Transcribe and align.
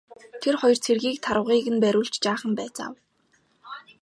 Тэр 0.41 0.55
хоёр 0.61 0.77
цэргийг 0.85 1.17
тарвагыг 1.25 1.67
нь 1.73 1.81
бариулж 1.83 2.15
жаахан 2.23 2.53
байцаав. 2.59 2.93